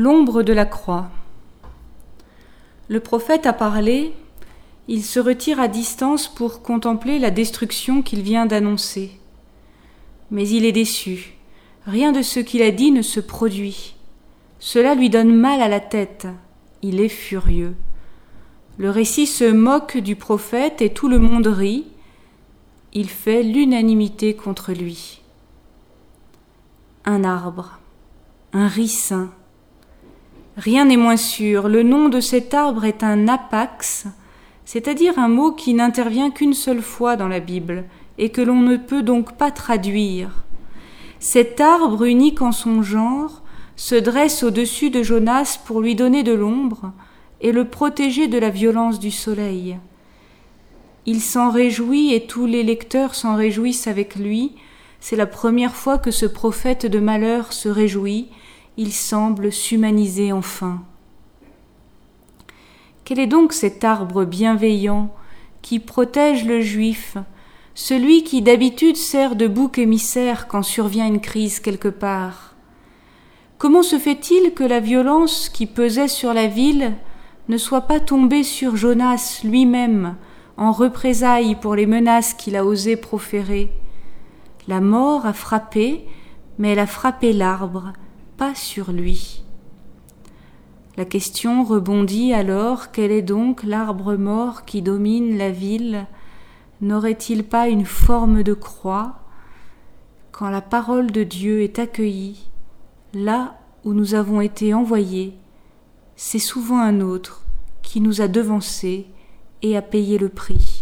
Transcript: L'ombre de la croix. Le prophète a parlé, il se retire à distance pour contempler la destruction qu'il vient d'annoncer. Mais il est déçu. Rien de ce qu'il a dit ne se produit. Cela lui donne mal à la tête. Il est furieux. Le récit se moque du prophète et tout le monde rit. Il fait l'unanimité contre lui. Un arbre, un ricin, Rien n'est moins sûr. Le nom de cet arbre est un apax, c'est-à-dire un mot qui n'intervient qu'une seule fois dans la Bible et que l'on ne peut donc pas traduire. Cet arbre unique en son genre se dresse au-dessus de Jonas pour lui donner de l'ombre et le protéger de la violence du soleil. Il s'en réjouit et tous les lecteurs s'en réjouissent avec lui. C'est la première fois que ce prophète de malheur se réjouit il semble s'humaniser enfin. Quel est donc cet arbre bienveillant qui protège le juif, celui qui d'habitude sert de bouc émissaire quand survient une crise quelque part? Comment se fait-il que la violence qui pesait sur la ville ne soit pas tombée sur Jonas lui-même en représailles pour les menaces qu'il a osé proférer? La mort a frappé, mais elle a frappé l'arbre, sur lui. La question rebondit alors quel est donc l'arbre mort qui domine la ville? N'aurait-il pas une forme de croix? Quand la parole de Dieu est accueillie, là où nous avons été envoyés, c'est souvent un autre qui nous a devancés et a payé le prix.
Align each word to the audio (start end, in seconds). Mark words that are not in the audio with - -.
L'ombre 0.00 0.44
de 0.44 0.52
la 0.52 0.64
croix. 0.64 1.08
Le 2.86 3.00
prophète 3.00 3.46
a 3.46 3.52
parlé, 3.52 4.14
il 4.86 5.02
se 5.04 5.18
retire 5.18 5.58
à 5.58 5.66
distance 5.66 6.28
pour 6.28 6.62
contempler 6.62 7.18
la 7.18 7.32
destruction 7.32 8.00
qu'il 8.02 8.22
vient 8.22 8.46
d'annoncer. 8.46 9.18
Mais 10.30 10.48
il 10.48 10.64
est 10.64 10.70
déçu. 10.70 11.34
Rien 11.84 12.12
de 12.12 12.22
ce 12.22 12.38
qu'il 12.38 12.62
a 12.62 12.70
dit 12.70 12.92
ne 12.92 13.02
se 13.02 13.18
produit. 13.18 13.96
Cela 14.60 14.94
lui 14.94 15.10
donne 15.10 15.34
mal 15.34 15.60
à 15.60 15.66
la 15.66 15.80
tête. 15.80 16.28
Il 16.80 17.00
est 17.00 17.08
furieux. 17.08 17.74
Le 18.76 18.90
récit 18.90 19.26
se 19.26 19.50
moque 19.50 19.96
du 19.96 20.14
prophète 20.14 20.80
et 20.80 20.90
tout 20.90 21.08
le 21.08 21.18
monde 21.18 21.48
rit. 21.48 21.86
Il 22.92 23.10
fait 23.10 23.42
l'unanimité 23.42 24.34
contre 24.34 24.72
lui. 24.72 25.22
Un 27.04 27.24
arbre, 27.24 27.80
un 28.52 28.68
ricin, 28.68 29.32
Rien 30.58 30.86
n'est 30.86 30.96
moins 30.96 31.16
sûr. 31.16 31.68
Le 31.68 31.84
nom 31.84 32.08
de 32.08 32.18
cet 32.18 32.52
arbre 32.52 32.84
est 32.84 33.04
un 33.04 33.28
apax, 33.28 34.06
c'est-à-dire 34.64 35.16
un 35.16 35.28
mot 35.28 35.52
qui 35.52 35.72
n'intervient 35.72 36.32
qu'une 36.32 36.52
seule 36.52 36.82
fois 36.82 37.14
dans 37.14 37.28
la 37.28 37.38
Bible 37.38 37.84
et 38.18 38.30
que 38.30 38.40
l'on 38.40 38.60
ne 38.60 38.76
peut 38.76 39.02
donc 39.02 39.36
pas 39.36 39.52
traduire. 39.52 40.44
Cet 41.20 41.60
arbre 41.60 42.02
unique 42.02 42.42
en 42.42 42.50
son 42.50 42.82
genre 42.82 43.44
se 43.76 43.94
dresse 43.94 44.42
au-dessus 44.42 44.90
de 44.90 45.04
Jonas 45.04 45.60
pour 45.64 45.80
lui 45.80 45.94
donner 45.94 46.24
de 46.24 46.32
l'ombre 46.32 46.90
et 47.40 47.52
le 47.52 47.64
protéger 47.64 48.26
de 48.26 48.38
la 48.38 48.50
violence 48.50 48.98
du 48.98 49.12
soleil. 49.12 49.78
Il 51.06 51.20
s'en 51.20 51.52
réjouit 51.52 52.12
et 52.12 52.26
tous 52.26 52.46
les 52.46 52.64
lecteurs 52.64 53.14
s'en 53.14 53.36
réjouissent 53.36 53.86
avec 53.86 54.16
lui. 54.16 54.56
C'est 54.98 55.14
la 55.14 55.26
première 55.26 55.76
fois 55.76 55.98
que 55.98 56.10
ce 56.10 56.26
prophète 56.26 56.84
de 56.84 56.98
malheur 56.98 57.52
se 57.52 57.68
réjouit 57.68 58.30
il 58.78 58.92
semble 58.92 59.50
s'humaniser 59.52 60.32
enfin. 60.32 60.82
Quel 63.04 63.18
est 63.18 63.26
donc 63.26 63.52
cet 63.52 63.82
arbre 63.82 64.24
bienveillant 64.24 65.12
qui 65.62 65.80
protège 65.80 66.44
le 66.44 66.60
juif, 66.60 67.16
celui 67.74 68.22
qui 68.22 68.40
d'habitude 68.40 68.96
sert 68.96 69.34
de 69.34 69.48
bouc 69.48 69.78
émissaire 69.78 70.46
quand 70.46 70.62
survient 70.62 71.08
une 71.08 71.20
crise 71.20 71.58
quelque 71.58 71.88
part? 71.88 72.54
Comment 73.58 73.82
se 73.82 73.98
fait-il 73.98 74.54
que 74.54 74.62
la 74.62 74.78
violence 74.78 75.48
qui 75.48 75.66
pesait 75.66 76.06
sur 76.06 76.32
la 76.32 76.46
ville 76.46 76.94
ne 77.48 77.56
soit 77.56 77.80
pas 77.80 77.98
tombée 77.98 78.44
sur 78.44 78.76
Jonas 78.76 79.40
lui-même 79.42 80.14
en 80.56 80.70
représailles 80.70 81.56
pour 81.56 81.74
les 81.74 81.86
menaces 81.86 82.32
qu'il 82.32 82.54
a 82.54 82.64
osé 82.64 82.96
proférer? 82.96 83.72
La 84.68 84.80
mort 84.80 85.26
a 85.26 85.32
frappé, 85.32 86.04
mais 86.58 86.70
elle 86.70 86.78
a 86.78 86.86
frappé 86.86 87.32
l'arbre, 87.32 87.92
sur 88.54 88.92
lui. 88.92 89.42
La 90.96 91.04
question 91.04 91.64
rebondit 91.64 92.32
alors 92.32 92.90
quel 92.90 93.10
est 93.10 93.22
donc 93.22 93.62
l'arbre 93.62 94.16
mort 94.16 94.64
qui 94.64 94.82
domine 94.82 95.36
la 95.36 95.50
ville? 95.50 96.06
N'aurait-il 96.80 97.44
pas 97.44 97.68
une 97.68 97.84
forme 97.84 98.42
de 98.42 98.54
croix? 98.54 99.16
Quand 100.32 100.50
la 100.50 100.60
parole 100.60 101.10
de 101.10 101.24
Dieu 101.24 101.62
est 101.62 101.78
accueillie, 101.78 102.48
là 103.12 103.58
où 103.84 103.92
nous 103.92 104.14
avons 104.14 104.40
été 104.40 104.74
envoyés, 104.74 105.34
c'est 106.16 106.38
souvent 106.38 106.78
un 106.78 107.00
autre 107.00 107.44
qui 107.82 108.00
nous 108.00 108.20
a 108.20 108.28
devancés 108.28 109.06
et 109.62 109.76
a 109.76 109.82
payé 109.82 110.18
le 110.18 110.28
prix. 110.28 110.77